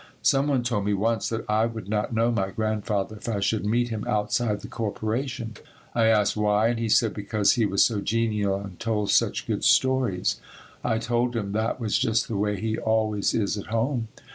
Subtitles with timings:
[0.23, 3.63] Some one told me once that I would not know my Grandfather if I should
[3.67, 5.57] meet him outside the Corporation.
[5.93, 9.63] I asked why and he said because he was so genial and told such good
[9.63, 10.41] stories.
[10.83, 14.07] I told him that was just the way he always is at home.